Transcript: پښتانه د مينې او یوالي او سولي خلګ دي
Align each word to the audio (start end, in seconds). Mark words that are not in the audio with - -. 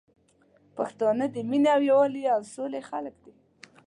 پښتانه 0.77 1.25
د 1.29 1.37
مينې 1.49 1.69
او 1.75 1.81
یوالي 1.91 2.23
او 2.35 2.41
سولي 2.53 2.81
خلګ 2.89 3.15
دي 3.23 3.33